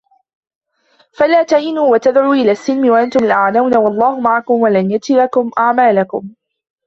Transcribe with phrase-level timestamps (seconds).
[1.13, 6.35] فَلَا تَهِنُوا وَتَدْعُوا إِلَى السَّلْمِ وَأَنْتُمُ الْأَعْلَوْنَ وَاللَّهُ مَعَكُمْ وَلَنْ يَتِرَكُمْ أَعْمَالَكُمْ